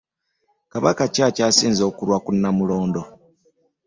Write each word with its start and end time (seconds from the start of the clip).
Kabaka 0.71 1.03
ki 1.13 1.19
akyasinze 1.29 1.81
okulwa 1.89 2.17
ku 2.25 2.31
Nnamulondo? 2.35 3.01